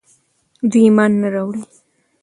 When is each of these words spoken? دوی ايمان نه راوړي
دوی 0.69 0.83
ايمان 0.87 1.11
نه 1.21 1.27
راوړي 1.33 1.63